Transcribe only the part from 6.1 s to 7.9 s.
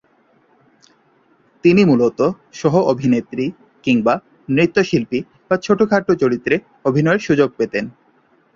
চরিত্রে অভিনয়ের সুযোগ পেতেন।